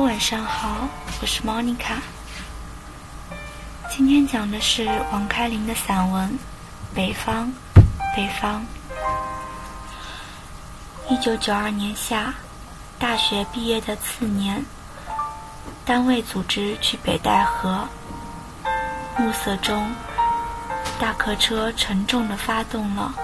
[0.00, 0.88] 晚上好，
[1.20, 1.98] 我是 Monica。
[3.90, 6.26] 今天讲的是王开林的散文
[6.94, 7.52] 《北方》，
[8.16, 8.64] 北方。
[11.10, 12.32] 一九九二年夏，
[12.98, 14.64] 大学毕业的次年，
[15.84, 17.86] 单位组织去北戴河。
[19.18, 19.92] 暮色中，
[20.98, 23.14] 大客车沉重地发动了，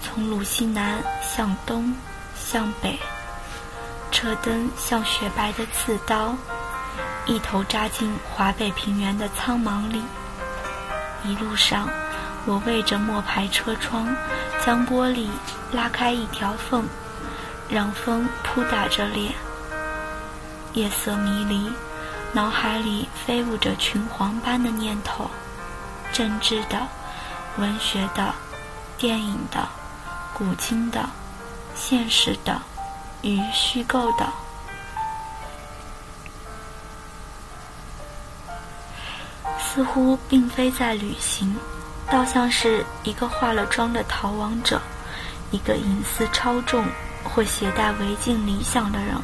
[0.00, 1.92] 从鲁西南向东，
[2.36, 2.96] 向北。
[4.10, 6.34] 车灯像雪白的刺刀，
[7.26, 10.02] 一头扎进华北平原的苍茫里。
[11.24, 11.88] 一路上，
[12.46, 14.14] 我为着磨排车窗，
[14.64, 15.28] 将玻璃
[15.72, 16.86] 拉开一条缝，
[17.68, 19.32] 让风扑打着脸。
[20.72, 21.72] 夜色迷离，
[22.32, 25.30] 脑海里飞舞着群黄般的念头：
[26.12, 26.86] 政治的、
[27.56, 28.34] 文学的、
[28.96, 29.68] 电影的、
[30.32, 31.08] 古今的、
[31.74, 32.60] 现实的。
[33.22, 34.26] 与虚构的，
[39.58, 41.56] 似乎并非在旅行，
[42.10, 44.80] 倒像是一个化了妆的逃亡者，
[45.50, 46.84] 一个隐私超重
[47.22, 49.14] 或携带违禁理想的人，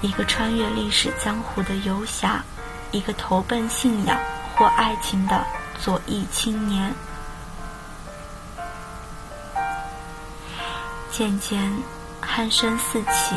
[0.00, 2.42] 一个穿越历史江湖的游侠，
[2.90, 4.18] 一个投奔信仰
[4.56, 5.44] 或爱情的
[5.78, 6.94] 左翼青年。
[11.10, 12.01] 渐渐。
[12.22, 13.36] 鼾声四起，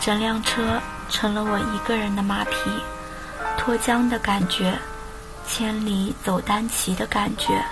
[0.00, 2.54] 整辆车成了我一个人的马匹，
[3.56, 4.78] 脱缰的感觉，
[5.46, 7.64] 千里走单骑的感觉，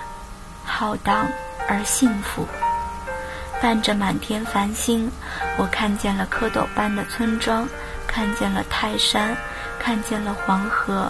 [0.65, 1.27] 浩荡
[1.69, 2.47] 而幸福。
[3.61, 5.09] 伴着满天繁星，
[5.57, 7.65] 我看见了蝌蚪般的村庄，
[8.05, 9.37] 看见了泰山，
[9.79, 11.09] 看见了黄河。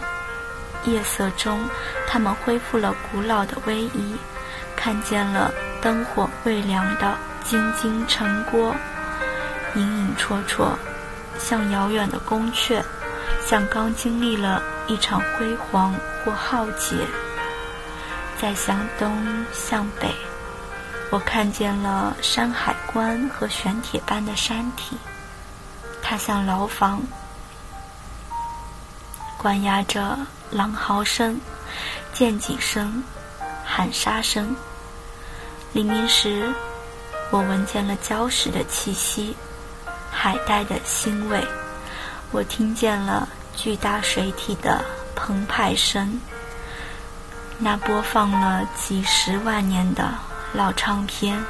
[0.83, 1.59] 夜色中，
[2.07, 4.15] 他们恢复了古老的威仪，
[4.75, 8.75] 看见了灯火未亮的京津城郭。
[9.75, 10.75] 隐隐绰绰，
[11.39, 12.81] 像遥远的宫阙，
[13.45, 16.95] 像刚经历了一场辉煌或浩劫。
[18.39, 20.13] 再向东向北，
[21.11, 24.97] 我看见了山海关和玄铁般的山体，
[26.01, 27.01] 它像牢房，
[29.37, 30.17] 关押着
[30.51, 31.39] 狼嚎声、
[32.13, 33.01] 剑戟声、
[33.63, 34.53] 喊杀声。
[35.71, 36.53] 黎明时，
[37.31, 39.35] 我闻见了礁石的气息。
[40.13, 41.45] 海带的腥味，
[42.31, 44.85] 我听见了巨大水体的
[45.15, 46.21] 澎湃声。
[47.57, 50.13] 那播放了几十万年的
[50.53, 51.43] 老唱片。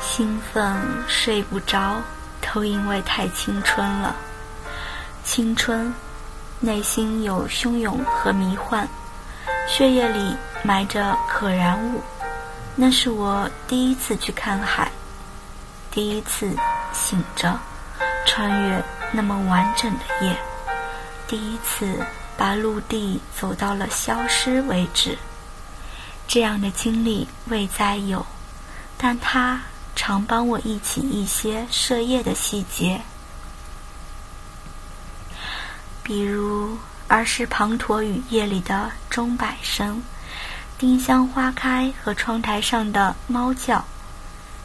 [0.00, 0.76] 兴奋
[1.08, 1.96] 睡不着，
[2.40, 4.14] 都因为太青春了。
[5.24, 5.94] 青春，
[6.58, 8.86] 内心有汹涌和迷幻，
[9.68, 12.02] 血液里埋着可燃物。
[12.82, 14.90] 那是我第一次去看海，
[15.90, 16.56] 第一次
[16.94, 17.60] 醒着，
[18.24, 18.82] 穿越
[19.12, 20.34] 那么完整的夜，
[21.28, 22.02] 第一次
[22.38, 25.18] 把陆地走到了消失为止。
[26.26, 28.24] 这样的经历未再有，
[28.96, 29.60] 但它
[29.94, 33.02] 常帮我忆起一些射夜的细节，
[36.02, 40.02] 比如儿时滂沱雨夜里的钟摆声。
[40.80, 43.84] 丁香花开和窗台上的猫叫，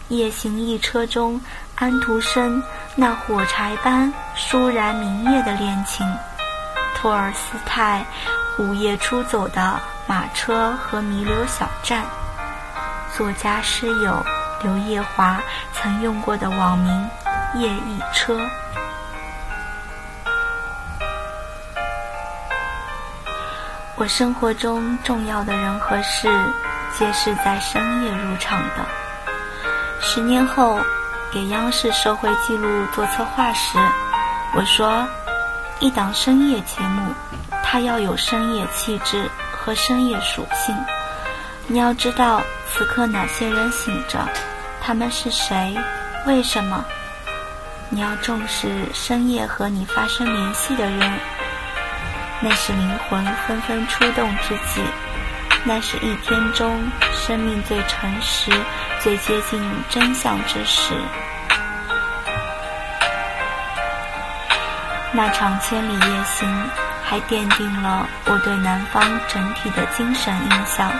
[0.08, 1.42] 夜行一车中
[1.76, 2.64] 安徒生
[2.96, 6.09] 那火柴般倏然明月的恋情，
[6.96, 8.06] 托尔斯泰
[8.58, 9.78] 午夜出走的
[10.08, 12.06] 马车和弥留小站，
[13.14, 14.25] 作家诗友
[14.64, 15.38] 刘夜华
[15.74, 17.09] 曾用过的网名
[17.56, 18.40] 夜一车。
[23.97, 26.28] 我生活中重要的人和事，
[26.91, 28.85] 皆是在深夜入场的。
[30.01, 30.78] 十年后，
[31.31, 33.78] 给央视社会记录做策划时，
[34.53, 35.07] 我说：
[35.79, 37.13] 一档深夜节目，
[37.63, 40.75] 它要有深夜气质和深夜属性。
[41.67, 44.27] 你要知道此刻哪些人醒着，
[44.81, 45.74] 他们是谁，
[46.27, 46.83] 为什么？
[47.88, 51.13] 你要重视深夜和你发生联系的人。
[52.42, 54.82] 那是灵魂纷纷出动之际，
[55.64, 58.52] 那是一天中生命最诚实、
[59.00, 59.60] 最接近
[59.90, 60.94] 真相之时。
[65.12, 66.70] 那场千里夜行，
[67.04, 70.92] 还奠定了我对南方整体的精神印象。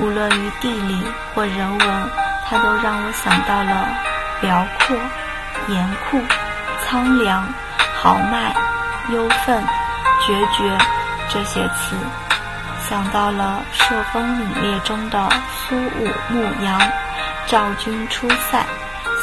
[0.00, 2.10] 无论于地理或人文，
[2.46, 3.88] 它都让我想到了
[4.40, 4.96] 辽阔、
[5.68, 6.20] 严酷、
[6.82, 7.46] 苍凉、
[8.02, 8.52] 豪迈、
[9.12, 9.62] 忧愤。
[10.26, 10.78] 决绝
[11.28, 11.94] 这些词，
[12.88, 15.28] 想到了《朔风凛冽》中的
[15.68, 16.80] 苏武牧羊，
[17.46, 18.64] 赵军出塞。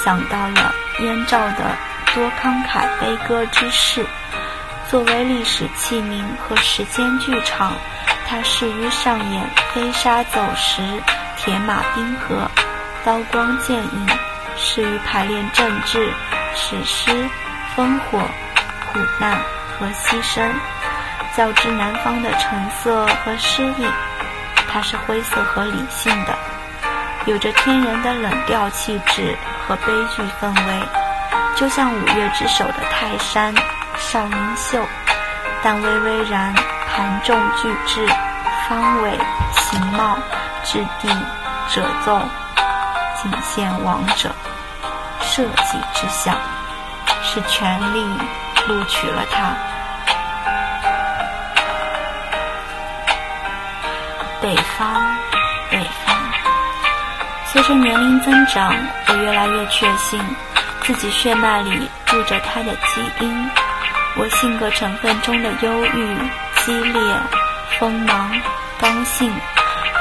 [0.03, 1.75] 想到了燕赵的
[2.13, 4.05] 多慷慨悲歌之事。
[4.89, 7.73] 作为历史器皿和时间剧场，
[8.27, 10.81] 它适于上演飞沙走石、
[11.37, 12.49] 铁马冰河、
[13.05, 14.07] 刀光剑影；
[14.57, 16.11] 适于排练政治、
[16.55, 17.11] 史诗、
[17.75, 18.19] 烽火、
[18.91, 19.37] 苦难
[19.77, 20.51] 和牺牲。
[21.35, 23.85] 较之南方的橙色和诗意，
[24.67, 26.37] 它是灰色和理性的，
[27.25, 29.37] 有着天然的冷调气质
[29.67, 29.85] 和悲
[30.15, 30.83] 剧氛围，
[31.55, 33.53] 就像五岳之首的泰山
[33.97, 34.83] 少林秀。
[35.63, 36.53] 但巍巍然
[36.87, 38.05] 盘重巨制，
[38.67, 39.11] 方伟
[39.53, 40.17] 形貌，
[40.63, 41.07] 质地
[41.69, 42.19] 褶皱，
[43.21, 44.31] 仅现王者
[45.21, 46.35] 设计之相，
[47.23, 48.03] 是权力
[48.67, 49.53] 录取了他。
[54.41, 55.15] 北方，
[55.69, 56.15] 北方。
[57.45, 58.73] 随着年龄增长，
[59.07, 60.19] 我越来越确信，
[60.81, 63.49] 自己血脉里住着他的基因。
[64.17, 66.17] 我性格成分中的忧郁、
[66.57, 66.99] 激烈、
[67.77, 68.31] 锋芒、
[68.79, 69.31] 刚性、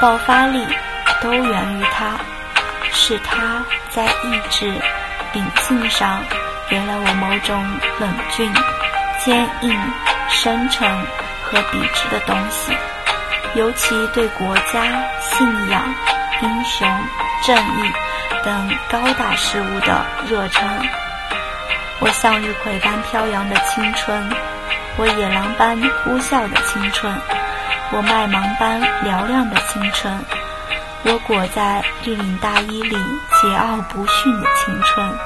[0.01, 0.67] 爆发力，
[1.21, 2.13] 都源于他。
[2.93, 4.73] 是他在意志、
[5.35, 6.23] 秉性上，
[6.67, 7.63] 给了我某种
[7.99, 8.51] 冷峻、
[9.23, 9.79] 坚硬、
[10.31, 10.91] 深沉
[11.45, 12.73] 和笔直的东西。
[13.55, 14.82] 尤其对国家、
[15.20, 15.82] 信仰、
[16.41, 16.88] 英雄、
[17.44, 17.93] 正义
[18.44, 20.69] 等高大事物的热忱，
[21.99, 24.31] 我向日葵般飘扬的青春，
[24.97, 27.12] 我野狼般呼啸的青春，
[27.91, 30.17] 我麦芒般嘹亮的青春，
[31.03, 32.96] 我裹在立领大衣里
[33.32, 35.19] 桀骜不驯的青春，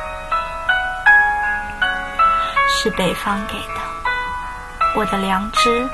[2.71, 3.83] 是北方给的。
[4.95, 5.87] 我的良知，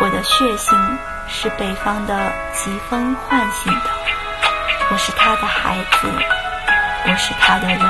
[0.00, 0.76] 我的血性。
[1.28, 3.90] 是北方的疾风唤醒的，
[4.90, 6.08] 我是他的孩子，
[7.04, 7.80] 我是他的人。